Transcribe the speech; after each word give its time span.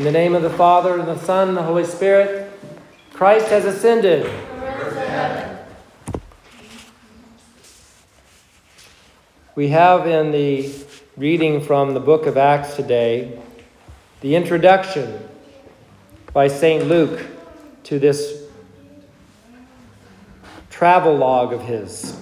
In 0.00 0.04
the 0.04 0.12
name 0.12 0.34
of 0.34 0.40
the 0.40 0.48
Father, 0.48 0.98
and 0.98 1.06
the 1.06 1.18
Son, 1.18 1.48
and 1.48 1.56
the 1.58 1.62
Holy 1.62 1.84
Spirit, 1.84 2.50
Christ 3.12 3.48
has 3.48 3.66
ascended. 3.66 4.24
We 9.54 9.68
have 9.68 10.06
in 10.06 10.32
the 10.32 10.72
reading 11.18 11.60
from 11.60 11.92
the 11.92 12.00
book 12.00 12.24
of 12.24 12.38
Acts 12.38 12.76
today 12.76 13.38
the 14.22 14.36
introduction 14.36 15.22
by 16.32 16.48
St. 16.48 16.86
Luke 16.86 17.26
to 17.82 17.98
this 17.98 18.44
travel 20.70 21.14
log 21.14 21.52
of 21.52 21.60
his. 21.60 22.18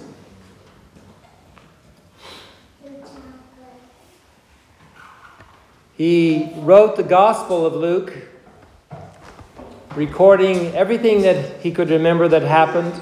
He 5.99 6.49
wrote 6.55 6.95
the 6.95 7.03
Gospel 7.03 7.65
of 7.65 7.75
Luke, 7.75 8.13
recording 9.97 10.73
everything 10.73 11.23
that 11.23 11.59
he 11.59 11.73
could 11.73 11.89
remember 11.89 12.29
that 12.29 12.41
happened 12.41 12.93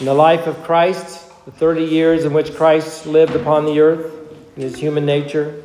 in 0.00 0.06
the 0.06 0.12
life 0.12 0.48
of 0.48 0.60
Christ, 0.64 1.22
the 1.44 1.52
30 1.52 1.84
years 1.84 2.24
in 2.24 2.32
which 2.32 2.56
Christ 2.56 3.06
lived 3.06 3.36
upon 3.36 3.64
the 3.64 3.78
earth 3.78 4.12
in 4.56 4.62
his 4.62 4.74
human 4.74 5.06
nature. 5.06 5.62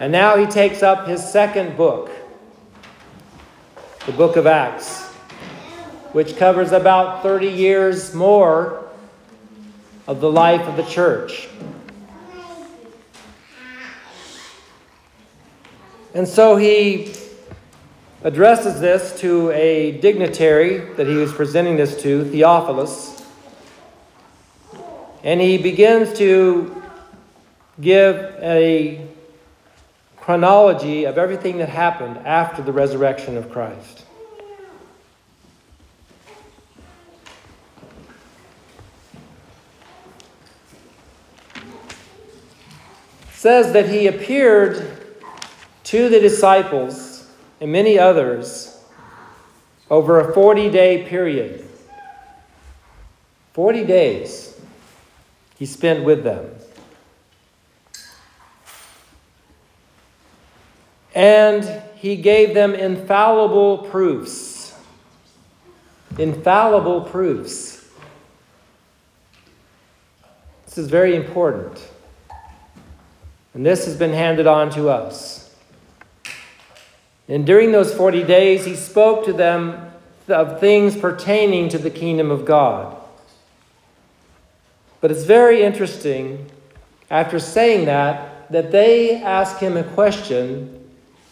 And 0.00 0.12
now 0.12 0.36
he 0.36 0.46
takes 0.46 0.80
up 0.80 1.08
his 1.08 1.28
second 1.28 1.76
book, 1.76 2.08
the 4.06 4.12
book 4.12 4.36
of 4.36 4.46
Acts, 4.46 5.06
which 6.12 6.36
covers 6.36 6.70
about 6.70 7.24
30 7.24 7.48
years 7.48 8.14
more 8.14 8.86
of 10.06 10.20
the 10.20 10.30
life 10.30 10.68
of 10.68 10.76
the 10.76 10.84
church. 10.84 11.48
And 16.14 16.28
so 16.28 16.56
he 16.56 17.12
addresses 18.22 18.80
this 18.80 19.18
to 19.20 19.50
a 19.50 19.98
dignitary 20.00 20.78
that 20.94 21.08
he 21.08 21.16
was 21.16 21.32
presenting 21.32 21.76
this 21.76 22.00
to, 22.02 22.24
Theophilus. 22.30 23.20
And 25.24 25.40
he 25.40 25.58
begins 25.58 26.16
to 26.18 26.82
give 27.80 28.16
a 28.40 29.04
chronology 30.16 31.04
of 31.04 31.18
everything 31.18 31.58
that 31.58 31.68
happened 31.68 32.18
after 32.18 32.62
the 32.62 32.72
resurrection 32.72 33.36
of 33.36 33.50
Christ. 33.50 34.02
says 43.44 43.74
that 43.74 43.90
he 43.90 44.06
appeared 44.06 45.03
to 45.94 46.08
the 46.08 46.18
disciples 46.18 47.24
and 47.60 47.70
many 47.70 47.96
others 47.96 48.82
over 49.88 50.18
a 50.18 50.34
40 50.34 50.68
day 50.68 51.04
period. 51.04 51.64
40 53.52 53.84
days 53.84 54.60
he 55.56 55.64
spent 55.64 56.02
with 56.02 56.24
them. 56.24 56.50
And 61.14 61.62
he 61.94 62.16
gave 62.16 62.54
them 62.54 62.74
infallible 62.74 63.78
proofs. 63.78 64.74
Infallible 66.18 67.02
proofs. 67.02 67.88
This 70.64 70.76
is 70.76 70.88
very 70.88 71.14
important. 71.14 71.88
And 73.54 73.64
this 73.64 73.84
has 73.84 73.96
been 73.96 74.12
handed 74.12 74.48
on 74.48 74.70
to 74.70 74.88
us. 74.88 75.43
And 77.28 77.46
during 77.46 77.72
those 77.72 77.94
40 77.94 78.24
days, 78.24 78.64
he 78.64 78.76
spoke 78.76 79.24
to 79.24 79.32
them 79.32 79.90
of 80.28 80.60
things 80.60 80.96
pertaining 80.96 81.68
to 81.70 81.78
the 81.78 81.90
kingdom 81.90 82.30
of 82.30 82.44
God. 82.44 82.96
But 85.00 85.10
it's 85.10 85.24
very 85.24 85.62
interesting, 85.62 86.50
after 87.10 87.38
saying 87.38 87.86
that, 87.86 88.50
that 88.50 88.72
they 88.72 89.22
ask 89.22 89.58
him 89.58 89.76
a 89.76 89.84
question 89.84 90.80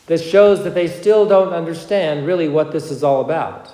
that 0.06 0.19
shows 0.19 0.65
that 0.65 0.75
they 0.75 0.89
still 0.89 1.27
don't 1.27 1.53
understand 1.53 2.27
really 2.27 2.49
what 2.49 2.72
this 2.72 2.91
is 2.91 3.03
all 3.03 3.22
about. 3.22 3.72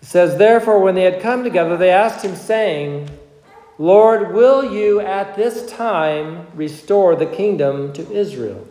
It 0.00 0.06
says, 0.06 0.38
Therefore, 0.38 0.80
when 0.80 0.94
they 0.94 1.02
had 1.02 1.20
come 1.20 1.44
together, 1.44 1.76
they 1.76 1.90
asked 1.90 2.24
him, 2.24 2.36
saying, 2.36 3.10
Lord, 3.78 4.32
will 4.32 4.72
you 4.72 5.00
at 5.00 5.36
this 5.36 5.70
time 5.70 6.46
restore 6.54 7.16
the 7.16 7.26
kingdom 7.26 7.92
to 7.94 8.10
Israel? 8.10 8.66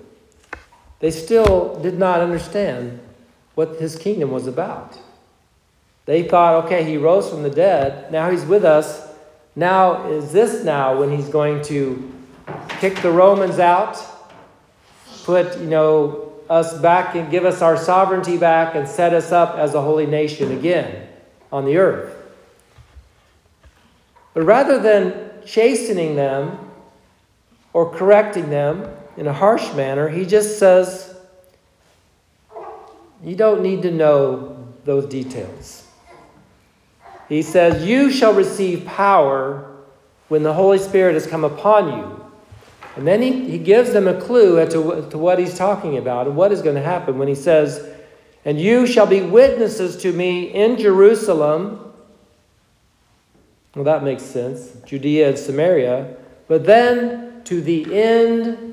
They 0.99 1.11
still 1.11 1.79
did 1.81 1.97
not 1.97 2.19
understand 2.19 2.99
what 3.55 3.79
his 3.79 3.97
kingdom 3.97 4.31
was 4.31 4.47
about. 4.47 4.97
They 6.05 6.23
thought, 6.23 6.65
okay, 6.65 6.83
he 6.83 6.97
rose 6.97 7.29
from 7.29 7.43
the 7.43 7.49
dead. 7.49 8.11
Now 8.11 8.31
he's 8.31 8.45
with 8.45 8.65
us. 8.65 9.07
Now, 9.55 10.09
is 10.09 10.31
this 10.31 10.63
now 10.63 10.99
when 10.99 11.11
he's 11.11 11.29
going 11.29 11.61
to 11.63 12.11
kick 12.79 13.01
the 13.01 13.11
Romans 13.11 13.59
out, 13.59 13.97
put, 15.23 15.57
you 15.59 15.67
know, 15.67 16.33
us 16.49 16.77
back 16.79 17.15
and 17.15 17.29
give 17.29 17.45
us 17.45 17.61
our 17.61 17.77
sovereignty 17.77 18.37
back 18.37 18.75
and 18.75 18.87
set 18.87 19.13
us 19.13 19.31
up 19.31 19.55
as 19.55 19.75
a 19.75 19.81
holy 19.81 20.07
nation 20.07 20.51
again 20.51 21.07
on 21.51 21.65
the 21.65 21.77
earth? 21.77 22.15
But 24.33 24.43
rather 24.43 24.79
than 24.79 25.29
chastening 25.45 26.15
them 26.15 26.57
or 27.73 27.91
correcting 27.91 28.49
them, 28.49 28.89
in 29.19 29.27
a 29.27 29.33
harsh 29.33 29.73
manner. 29.73 30.07
He 30.07 30.25
just 30.25 30.57
says, 30.57 31.13
You 33.21 33.35
don't 33.35 33.61
need 33.61 33.81
to 33.81 33.91
know 33.91 34.65
those 34.85 35.07
details. 35.07 35.85
He 37.27 37.41
says, 37.41 37.85
You 37.85 38.09
shall 38.11 38.33
receive 38.33 38.85
power 38.85 39.75
when 40.29 40.43
the 40.43 40.53
Holy 40.53 40.77
Spirit 40.77 41.15
has 41.15 41.27
come 41.27 41.43
upon 41.43 41.97
you. 41.97 42.31
And 42.95 43.05
then 43.05 43.21
he, 43.21 43.49
he 43.49 43.57
gives 43.57 43.91
them 43.91 44.07
a 44.07 44.19
clue 44.19 44.57
as 44.57 44.71
to, 44.71 45.07
to 45.09 45.17
what 45.17 45.37
he's 45.37 45.57
talking 45.57 45.97
about 45.97 46.25
and 46.25 46.37
what 46.37 46.53
is 46.53 46.61
going 46.61 46.75
to 46.75 46.81
happen 46.81 47.17
when 47.17 47.27
he 47.27 47.35
says, 47.35 47.93
And 48.45 48.59
you 48.59 48.87
shall 48.87 49.05
be 49.05 49.19
witnesses 49.19 49.97
to 49.97 50.13
me 50.13 50.45
in 50.45 50.77
Jerusalem. 50.77 51.93
Well, 53.75 53.83
that 53.83 54.01
makes 54.01 54.23
sense. 54.23 54.77
Judea 54.85 55.29
and 55.29 55.37
Samaria. 55.37 56.15
But 56.47 56.65
then 56.65 57.43
to 57.43 57.61
the 57.61 58.01
end 58.01 58.69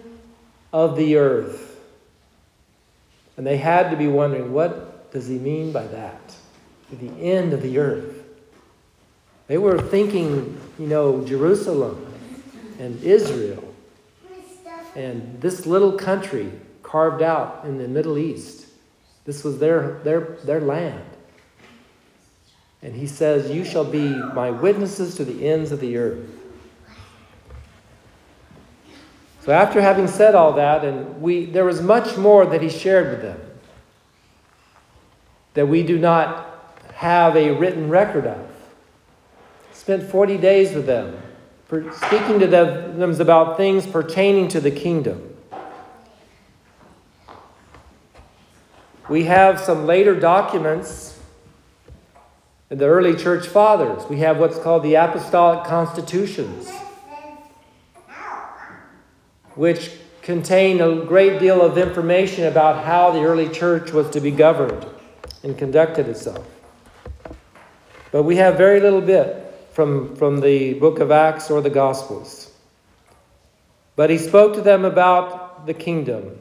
of 0.77 0.95
the 0.95 1.17
earth. 1.17 1.81
And 3.39 3.47
they 3.47 3.57
had 3.57 3.91
to 3.93 3.97
be 3.97 4.09
wondering, 4.09 4.53
what 4.53 5.11
does 5.11 5.27
he 5.27 5.39
mean 5.39 5.73
by 5.73 5.87
that? 5.87 6.37
The 6.91 7.09
end 7.19 7.55
of 7.55 7.63
the 7.63 7.79
earth. 7.79 8.23
They 9.47 9.57
were 9.57 9.81
thinking, 9.81 10.61
you 10.79 10.87
know, 10.87 11.25
Jerusalem 11.25 12.13
and 12.79 13.03
Israel 13.03 13.65
and 14.95 15.41
this 15.41 15.65
little 15.65 15.93
country 15.93 16.53
carved 16.83 17.23
out 17.23 17.65
in 17.65 17.79
the 17.79 17.89
Middle 17.89 18.19
East. 18.19 18.67
This 19.25 19.45
was 19.45 19.59
their, 19.59 20.01
their, 20.05 20.21
their 20.45 20.61
land. 20.61 21.05
And 22.83 22.95
he 22.95 23.07
says, 23.07 23.51
You 23.51 23.65
shall 23.65 23.85
be 23.85 24.09
my 24.09 24.51
witnesses 24.51 25.15
to 25.17 25.25
the 25.25 25.49
ends 25.49 25.73
of 25.73 25.81
the 25.81 25.97
earth. 25.97 26.29
So 29.47 29.53
after 29.53 29.81
having 29.81 30.09
said 30.09 30.35
all 30.35 30.55
that, 30.55 30.85
and 30.85 31.23
we 31.23 31.45
there 31.45 31.65
was 31.65 31.81
much 31.81 32.17
more 32.17 32.45
that 32.47 32.63
he 32.63 32.69
shared 32.69 33.11
with 33.13 33.23
them 33.23 33.41
that 35.55 35.69
we 35.69 35.85
do 35.85 35.99
not 35.99 36.75
have 36.95 37.37
a 37.37 37.53
written 37.53 37.89
record 37.89 38.27
of. 38.27 38.45
Spent 39.73 40.03
40 40.03 40.37
days 40.39 40.75
with 40.75 40.87
them, 40.87 41.17
speaking 41.69 42.41
to 42.41 42.49
them 42.49 43.21
about 43.21 43.57
things 43.57 43.87
pertaining 43.87 44.49
to 44.49 44.61
the 44.61 44.73
kingdom. 44.73 45.37
We 49.09 49.25
have 49.25 49.61
some 49.61 49.87
later 49.87 50.19
documents 50.19 51.21
in 52.69 52.79
the 52.79 52.87
early 52.87 53.15
church 53.15 53.47
fathers. 53.47 54.03
We 54.11 54.19
have 54.19 54.39
what's 54.39 54.59
called 54.59 54.83
the 54.83 54.97
apostolic 54.97 55.65
constitutions 55.65 56.69
which 59.57 59.91
contain 60.23 60.81
a 60.81 61.05
great 61.05 61.41
deal 61.41 61.63
of 61.63 61.79
information 61.79 62.45
about 62.45 62.85
how 62.85 63.11
the 63.11 63.23
early 63.23 63.49
church 63.49 63.91
was 63.93 64.09
to 64.11 64.21
be 64.21 64.31
governed 64.31 64.87
and 65.43 65.57
conducted 65.57 66.09
itself. 66.09 66.47
But 68.13 68.23
we 68.23 68.37
have 68.37 68.57
very 68.57 68.81
little 68.81 69.01
bit 69.01 69.55
from, 69.73 70.15
from 70.17 70.41
the 70.41 70.75
book 70.75 71.01
of 71.01 71.11
Acts 71.11 71.51
or 71.51 71.61
the 71.61 71.71
Gospels. 71.71 72.53
But 73.95 74.11
he 74.11 74.19
spoke 74.19 74.55
to 74.55 74.61
them 74.61 74.85
about 74.85 75.67
the 75.67 75.75
kingdom. 75.75 76.39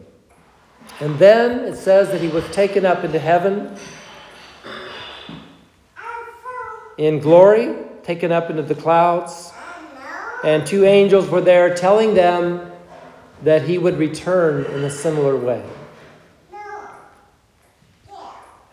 And 0.99 1.17
then 1.17 1.59
it 1.65 1.77
says 1.77 2.09
that 2.09 2.21
he 2.21 2.27
was 2.27 2.43
taken 2.51 2.85
up 2.85 3.03
into 3.03 3.19
heaven 3.19 3.75
in 6.97 7.19
glory, 7.19 7.75
taken 8.03 8.31
up 8.31 8.49
into 8.49 8.63
the 8.63 8.75
clouds. 8.75 9.51
And 10.43 10.65
two 10.65 10.85
angels 10.85 11.29
were 11.29 11.41
there 11.41 11.73
telling 11.73 12.13
them 12.13 12.71
that 13.45 13.61
he 13.61 13.77
would 13.77 13.97
return 13.97 14.65
in 14.65 14.83
a 14.83 14.89
similar 14.89 15.37
way. 15.37 15.63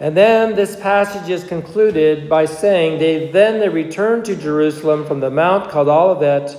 And 0.01 0.17
then 0.17 0.57
this 0.57 0.75
passage 0.81 1.29
is 1.31 1.45
concluded 1.45 2.29
by 2.29 2.47
saying, 2.47 2.99
they, 2.99 3.31
Then 3.31 3.61
they 3.61 3.69
returned 3.69 4.25
to 4.25 4.35
Jerusalem 4.35 5.07
from 5.07 5.21
the 5.21 5.31
mount 5.31 5.71
called 5.71 5.89
Olivet, 5.89 6.57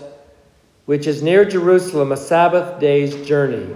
which 0.86 1.08
is 1.08 1.24
near 1.24 1.44
Jerusalem, 1.44 2.12
a 2.12 2.18
Sabbath 2.18 2.80
day's 2.80 3.28
journey. 3.28 3.76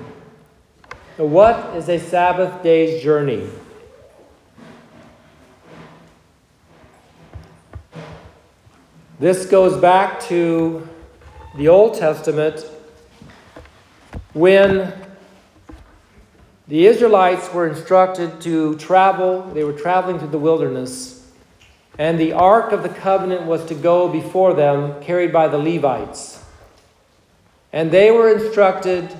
Now, 1.17 1.25
what 1.25 1.75
is 1.75 1.89
a 1.89 1.97
Sabbath 1.97 2.61
day's 2.61 3.03
journey? 3.03 3.49
This 9.19 9.47
goes 9.47 9.75
back 9.81 10.21
to 10.25 10.87
the 11.57 11.69
Old 11.69 11.95
Testament 11.95 12.63
when 14.37 14.93
the 16.67 16.85
Israelites 16.85 17.51
were 17.53 17.67
instructed 17.67 18.39
to 18.41 18.75
travel, 18.77 19.41
they 19.53 19.63
were 19.63 19.73
traveling 19.73 20.19
through 20.19 20.29
the 20.29 20.37
wilderness, 20.37 21.27
and 21.97 22.19
the 22.19 22.33
Ark 22.33 22.71
of 22.71 22.83
the 22.83 22.89
Covenant 22.89 23.43
was 23.43 23.65
to 23.65 23.73
go 23.73 24.07
before 24.07 24.53
them, 24.53 25.01
carried 25.01 25.33
by 25.33 25.47
the 25.47 25.57
Levites. 25.57 26.43
And 27.73 27.89
they 27.89 28.11
were 28.11 28.31
instructed 28.31 29.11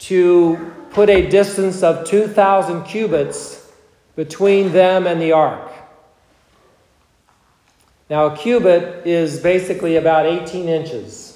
to 0.00 0.72
put 0.90 1.10
a 1.10 1.28
distance 1.28 1.82
of 1.82 2.06
2,000 2.06 2.84
cubits 2.84 3.70
between 4.16 4.72
them 4.72 5.06
and 5.06 5.20
the 5.20 5.32
ark. 5.32 5.70
Now, 8.10 8.26
a 8.26 8.36
cubit 8.36 9.06
is 9.06 9.40
basically 9.40 9.96
about 9.96 10.26
18 10.26 10.68
inches. 10.68 11.31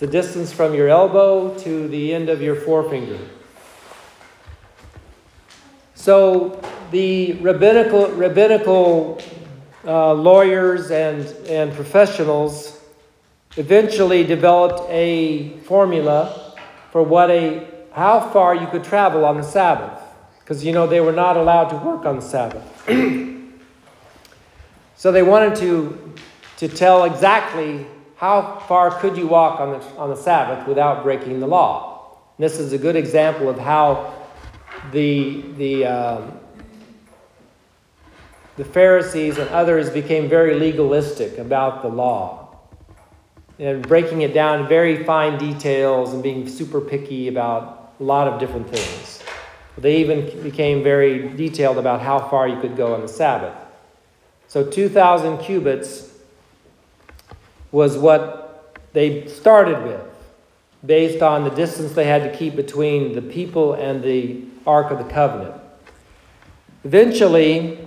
The 0.00 0.06
distance 0.06 0.50
from 0.50 0.72
your 0.72 0.88
elbow 0.88 1.54
to 1.58 1.86
the 1.86 2.14
end 2.14 2.30
of 2.30 2.40
your 2.40 2.56
forefinger. 2.56 3.18
So 5.94 6.58
the 6.90 7.34
rabbinical, 7.34 8.08
rabbinical 8.12 9.20
uh, 9.84 10.14
lawyers 10.14 10.90
and, 10.90 11.26
and 11.46 11.74
professionals 11.74 12.80
eventually 13.58 14.24
developed 14.24 14.88
a 14.88 15.58
formula 15.64 16.56
for 16.92 17.02
what 17.02 17.30
a 17.30 17.68
how 17.92 18.30
far 18.30 18.54
you 18.54 18.66
could 18.68 18.84
travel 18.84 19.26
on 19.26 19.36
the 19.36 19.42
Sabbath, 19.42 20.00
because 20.38 20.64
you 20.64 20.72
know 20.72 20.86
they 20.86 21.00
were 21.00 21.12
not 21.12 21.36
allowed 21.36 21.68
to 21.68 21.76
work 21.76 22.06
on 22.06 22.16
the 22.16 22.22
Sabbath. 22.22 22.64
so 24.96 25.12
they 25.12 25.22
wanted 25.22 25.56
to 25.56 26.14
to 26.56 26.68
tell 26.68 27.04
exactly 27.04 27.86
how 28.20 28.62
far 28.68 28.90
could 29.00 29.16
you 29.16 29.26
walk 29.26 29.60
on 29.60 29.70
the 29.70 29.86
on 29.96 30.10
the 30.10 30.16
Sabbath 30.16 30.68
without 30.68 31.02
breaking 31.02 31.40
the 31.40 31.46
law. 31.46 32.18
And 32.36 32.44
this 32.44 32.58
is 32.58 32.74
a 32.74 32.78
good 32.78 32.94
example 32.94 33.48
of 33.48 33.58
how 33.58 34.14
the, 34.92 35.42
the, 35.56 35.86
um, 35.86 36.38
the 38.58 38.64
Pharisees 38.64 39.38
and 39.38 39.48
others 39.48 39.88
became 39.88 40.28
very 40.28 40.58
legalistic 40.58 41.38
about 41.38 41.80
the 41.80 41.88
law 41.88 42.58
and 43.58 43.86
breaking 43.88 44.20
it 44.20 44.34
down 44.34 44.60
in 44.60 44.68
very 44.68 45.02
fine 45.04 45.38
details 45.38 46.12
and 46.12 46.22
being 46.22 46.46
super 46.46 46.82
picky 46.82 47.28
about 47.28 47.94
a 48.00 48.02
lot 48.02 48.28
of 48.28 48.38
different 48.38 48.68
things. 48.68 49.22
They 49.78 49.96
even 49.96 50.42
became 50.42 50.82
very 50.82 51.28
detailed 51.28 51.78
about 51.78 52.02
how 52.02 52.28
far 52.28 52.46
you 52.46 52.60
could 52.60 52.76
go 52.76 52.92
on 52.92 53.00
the 53.00 53.08
Sabbath. 53.08 53.56
So 54.46 54.62
2,000 54.62 55.38
cubits 55.38 56.09
was 57.72 57.96
what 57.96 58.76
they 58.92 59.26
started 59.28 59.82
with, 59.84 60.02
based 60.84 61.22
on 61.22 61.44
the 61.44 61.50
distance 61.50 61.92
they 61.92 62.06
had 62.06 62.22
to 62.22 62.36
keep 62.36 62.56
between 62.56 63.14
the 63.14 63.22
people 63.22 63.74
and 63.74 64.02
the 64.02 64.42
Ark 64.66 64.90
of 64.90 64.98
the 64.98 65.12
Covenant. 65.12 65.54
Eventually, 66.84 67.78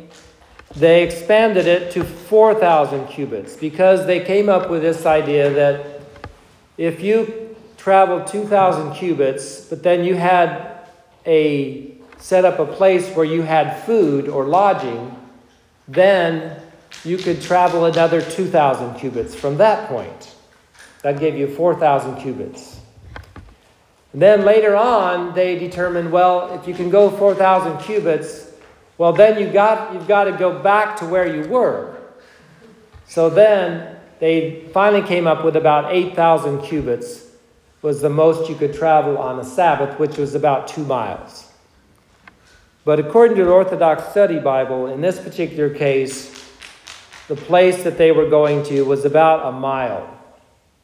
they 0.75 1.03
expanded 1.03 1.67
it 1.67 1.91
to 1.91 2.03
4,000 2.03 3.07
cubits 3.07 3.55
because 3.55 4.05
they 4.05 4.19
came 4.19 4.49
up 4.49 4.69
with 4.69 4.81
this 4.81 5.05
idea 5.05 5.49
that 5.51 6.01
if 6.77 7.01
you 7.01 7.55
traveled 7.77 8.27
2,000 8.27 8.93
cubits, 8.93 9.65
but 9.65 9.83
then 9.83 10.03
you 10.03 10.15
had 10.15 10.87
a 11.25 11.93
set 12.17 12.45
up 12.45 12.57
a 12.57 12.65
place 12.65 13.09
where 13.09 13.25
you 13.25 13.41
had 13.41 13.83
food 13.83 14.29
or 14.29 14.45
lodging, 14.45 15.13
then 15.89 16.62
you 17.03 17.17
could 17.17 17.41
travel 17.41 17.85
another 17.85 18.21
2,000 18.21 18.95
cubits 18.95 19.35
from 19.35 19.57
that 19.57 19.89
point. 19.89 20.35
That 21.01 21.19
gave 21.19 21.35
you 21.35 21.47
4,000 21.47 22.21
cubits. 22.21 22.79
And 24.13 24.21
then 24.21 24.45
later 24.45 24.75
on, 24.75 25.33
they 25.33 25.57
determined, 25.57 26.11
well, 26.11 26.53
if 26.53 26.67
you 26.67 26.73
can 26.73 26.89
go 26.89 27.09
4,000 27.09 27.79
cubits, 27.79 28.51
well, 28.97 29.11
then 29.11 29.41
you 29.41 29.51
got, 29.51 29.93
you've 29.93 30.07
got 30.07 30.25
to 30.25 30.31
go 30.31 30.59
back 30.59 30.97
to 30.97 31.05
where 31.05 31.25
you 31.25 31.49
were. 31.49 31.97
So 33.07 33.29
then 33.29 33.97
they 34.19 34.69
finally 34.73 35.05
came 35.05 35.27
up 35.27 35.43
with 35.43 35.55
about 35.55 35.93
8,000 35.93 36.61
cubits 36.61 37.27
was 37.81 38.01
the 38.01 38.09
most 38.09 38.49
you 38.49 38.55
could 38.55 38.73
travel 38.73 39.17
on 39.17 39.39
a 39.39 39.43
Sabbath, 39.43 39.99
which 39.99 40.17
was 40.17 40.35
about 40.35 40.69
two 40.69 40.85
miles. 40.85 41.51
But 42.85 42.99
according 42.99 43.35
to 43.37 43.43
the 43.43 43.51
Orthodox 43.51 44.09
Study 44.09 44.39
Bible, 44.39 44.87
in 44.87 45.01
this 45.01 45.19
particular 45.19 45.69
case, 45.69 46.42
the 47.33 47.41
place 47.41 47.81
that 47.81 47.97
they 47.97 48.11
were 48.11 48.29
going 48.29 48.61
to 48.63 48.83
was 48.83 49.05
about 49.05 49.43
a 49.47 49.51
mile 49.51 50.07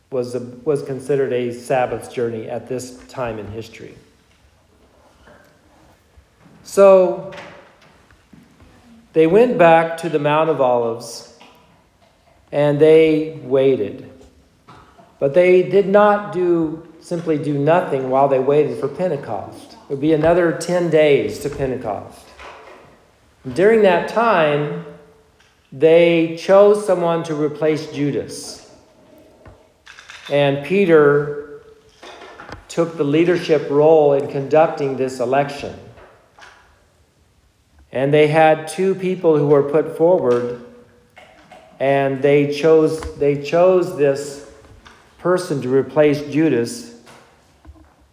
was, 0.09 0.33
a, 0.33 0.39
was 0.39 0.81
considered 0.81 1.31
a 1.31 1.53
Sabbath 1.53 2.11
journey 2.11 2.49
at 2.49 2.67
this 2.67 2.97
time 3.05 3.37
in 3.37 3.45
history. 3.51 3.95
So 6.63 7.31
they 9.13 9.27
went 9.27 9.59
back 9.59 9.97
to 9.97 10.09
the 10.09 10.17
Mount 10.17 10.49
of 10.49 10.59
Olives 10.59 11.37
and 12.51 12.79
they 12.81 13.39
waited. 13.43 14.09
But 15.19 15.35
they 15.35 15.61
did 15.61 15.87
not 15.87 16.33
do 16.33 16.91
simply 16.99 17.37
do 17.37 17.59
nothing 17.59 18.09
while 18.09 18.27
they 18.27 18.39
waited 18.39 18.79
for 18.79 18.87
Pentecost. 18.87 19.73
It 19.73 19.89
would 19.91 20.01
be 20.01 20.13
another 20.13 20.51
10 20.53 20.89
days 20.89 21.37
to 21.41 21.49
Pentecost. 21.51 22.25
During 23.53 23.83
that 23.83 24.09
time, 24.09 24.83
they 25.71 26.36
chose 26.38 26.86
someone 26.86 27.24
to 27.24 27.36
replace 27.36 27.92
Judas. 27.92 28.71
And 30.31 30.66
Peter 30.66 31.62
took 32.68 32.97
the 32.97 33.04
leadership 33.04 33.69
role 33.69 34.14
in 34.14 34.28
conducting 34.28 34.97
this 34.97 35.19
election. 35.19 35.78
And 37.92 38.14
they 38.14 38.28
had 38.28 38.68
two 38.68 38.94
people 38.94 39.38
who 39.38 39.47
were 39.47 39.64
put 39.64 39.97
forward, 39.97 40.64
and 41.80 42.21
they 42.21 42.54
chose, 42.54 43.02
they 43.18 43.42
chose 43.42 43.97
this 43.97 44.49
person 45.18 45.61
to 45.61 45.69
replace 45.69 46.21
Judas 46.31 46.95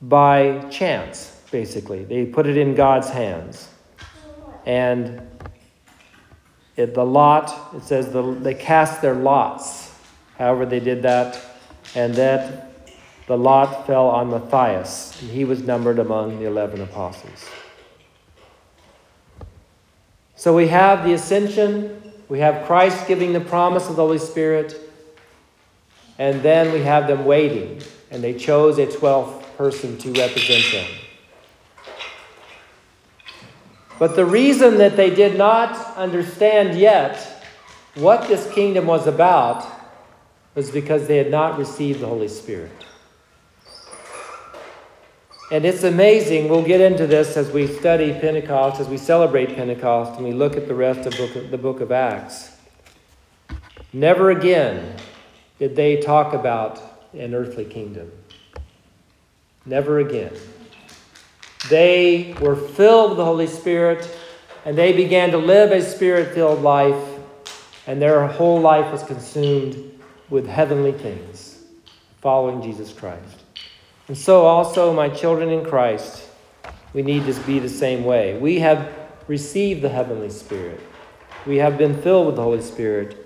by 0.01 0.67
chance, 0.71 1.41
basically. 1.51 2.05
They 2.05 2.27
put 2.27 2.47
it 2.47 2.57
in 2.57 2.75
God's 2.75 3.11
hands. 3.11 3.69
And 4.65 5.21
it, 6.77 6.95
the 6.95 7.05
lot, 7.05 7.75
it 7.75 7.83
says 7.83 8.13
the, 8.13 8.23
they 8.23 8.55
cast 8.55 9.01
their 9.01 9.15
lots. 9.15 9.95
However, 10.39 10.67
they 10.67 10.81
did 10.81 11.03
that 11.03 11.41
and 11.95 12.15
that 12.15 12.67
the 13.27 13.37
lot 13.37 13.87
fell 13.87 14.09
on 14.09 14.31
Matthias, 14.31 15.21
and 15.21 15.31
he 15.31 15.45
was 15.45 15.63
numbered 15.63 15.99
among 15.99 16.39
the 16.39 16.45
eleven 16.45 16.81
apostles. 16.81 17.49
So 20.37 20.55
we 20.55 20.69
have 20.69 21.05
the 21.05 21.15
ascension, 21.15 22.13
we 22.29 22.39
have 22.41 22.67
Christ 22.67 23.09
giving 23.09 23.33
the 23.33 23.41
promise 23.41 23.89
of 23.89 23.97
the 23.97 24.03
Holy 24.03 24.19
Spirit, 24.19 24.79
and 26.19 26.43
then 26.43 26.73
we 26.73 26.83
have 26.83 27.09
them 27.09 27.25
waiting, 27.25 27.83
and 28.11 28.23
they 28.23 28.35
chose 28.35 28.79
a 28.79 28.87
12th 28.87 29.43
person 29.57 29.99
to 29.99 30.13
represent 30.13 30.65
them. 30.73 31.06
But 33.99 34.15
the 34.15 34.27
reason 34.27 34.79
that 34.79 34.97
they 34.97 35.11
did 35.11 35.39
not 35.39 35.97
understand 35.97 36.79
yet 36.79 37.45
what 37.95 38.29
this 38.29 38.53
kingdom 38.53 38.87
was 38.87 39.07
about 39.07 39.67
was 40.55 40.71
because 40.71 41.07
they 41.07 41.17
had 41.17 41.31
not 41.31 41.59
received 41.59 42.01
the 42.01 42.07
Holy 42.07 42.29
Spirit. 42.29 42.71
And 45.51 45.65
it's 45.65 45.85
amazing. 45.85 46.49
We'll 46.49 46.65
get 46.65 46.81
into 46.81 47.07
this 47.07 47.37
as 47.37 47.51
we 47.51 47.69
study 47.69 48.13
Pentecost, 48.13 48.81
as 48.81 48.89
we 48.89 48.99
celebrate 48.99 49.55
Pentecost, 49.55 50.17
and 50.17 50.27
we 50.27 50.33
look 50.33 50.57
at 50.57 50.67
the 50.67 50.75
rest 50.75 51.07
of 51.07 51.51
the 51.51 51.59
book 51.59 51.81
of 51.81 51.93
Acts. 51.93 52.57
Never 53.93 54.31
again 54.31 54.97
did 55.59 55.77
they 55.77 56.01
talk 56.01 56.35
about 56.35 56.83
an 57.15 57.33
earthly 57.33 57.65
kingdom. 57.65 58.11
Never 59.65 60.01
again. 60.01 60.33
They 61.69 62.35
were 62.41 62.57
filled 62.57 63.11
with 63.11 63.19
the 63.19 63.25
Holy 63.25 63.47
Spirit, 63.47 64.09
and 64.65 64.77
they 64.77 64.93
began 64.93 65.31
to 65.31 65.39
live 65.39 65.73
a 65.73 65.83
spirit 65.83 66.35
filled 66.35 66.63
life, 66.63 67.03
and 67.87 68.01
their 68.01 68.27
whole 68.27 68.61
life 68.61 68.93
was 68.93 69.03
consumed 69.03 69.77
with 70.29 70.47
heavenly 70.47 70.93
things, 70.93 71.65
following 72.21 72.63
Jesus 72.63 72.93
Christ. 72.93 73.45
And 74.09 74.17
so, 74.17 74.45
also, 74.45 74.93
my 74.93 75.09
children 75.09 75.49
in 75.51 75.65
Christ, 75.65 76.29
we 76.93 77.03
need 77.03 77.27
to 77.27 77.41
be 77.43 77.59
the 77.59 77.69
same 77.69 78.05
way. 78.05 78.39
We 78.39 78.61
have 78.61 78.93
received 79.29 79.83
the 79.83 79.89
heavenly 79.89 80.31
Spirit, 80.31 80.81
we 81.47 81.57
have 81.57 81.79
been 81.79 82.01
filled 82.03 82.27
with 82.27 82.37
the 82.37 82.43
Holy 82.43 82.63
Spirit. 82.63 83.23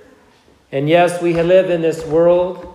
And 0.73 0.89
yes, 0.89 1.21
we 1.21 1.35
live 1.35 1.69
in 1.69 1.83
this 1.83 2.05
world, 2.07 2.75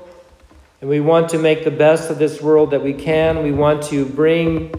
and 0.82 0.90
we 0.90 1.00
want 1.00 1.30
to 1.30 1.38
make 1.38 1.64
the 1.64 1.72
best 1.72 2.10
of 2.10 2.20
this 2.20 2.42
world 2.42 2.72
that 2.72 2.84
we 2.84 2.94
can. 2.94 3.42
We 3.42 3.54
want 3.54 3.84
to 3.84 4.06
bring 4.06 4.74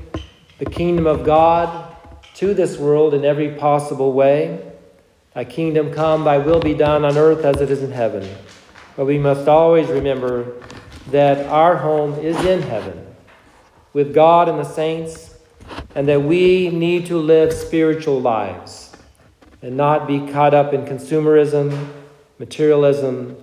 the 0.59 0.67
kingdom 0.67 1.07
of 1.07 1.25
God 1.25 1.95
to 2.35 2.55
this 2.55 2.79
world 2.79 3.15
in 3.15 3.25
every 3.25 3.55
possible 3.55 4.13
way. 4.13 4.73
Thy 5.35 5.45
kingdom 5.45 5.93
come, 5.93 6.25
thy 6.25 6.39
will 6.39 6.61
be 6.61 6.75
done 6.75 7.05
on 7.05 7.19
earth 7.19 7.45
as 7.45 7.61
it 7.61 7.71
is 7.71 7.83
in 7.83 7.93
heaven. 7.93 8.29
But 8.97 9.05
we 9.05 9.19
must 9.19 9.49
always 9.49 9.89
remember 9.89 10.63
that 11.11 11.47
our 11.47 11.77
home 11.77 12.19
is 12.19 12.37
in 12.45 12.63
heaven 12.63 13.07
with 13.93 14.15
God 14.15 14.49
and 14.49 14.59
the 14.59 14.65
saints, 14.65 15.39
and 15.95 16.07
that 16.09 16.23
we 16.23 16.69
need 16.69 17.07
to 17.07 17.17
live 17.17 17.53
spiritual 17.53 18.21
lives 18.21 18.95
and 19.63 19.77
not 19.77 20.07
be 20.07 20.31
caught 20.31 20.53
up 20.53 20.75
in 20.75 20.85
consumerism, 20.85 21.89
materialism, 22.39 23.37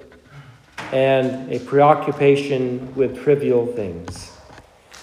and 0.91 1.51
a 1.51 1.59
preoccupation 1.59 2.93
with 2.95 3.21
trivial 3.23 3.65
things. 3.65 4.32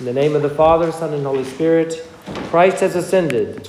In 0.00 0.06
the 0.06 0.14
name 0.14 0.34
of 0.34 0.40
the 0.40 0.48
Father, 0.48 0.90
Son, 0.92 1.12
and 1.12 1.26
Holy 1.26 1.44
Spirit, 1.44 2.08
Christ 2.48 2.80
has 2.80 2.96
ascended. 2.96 3.68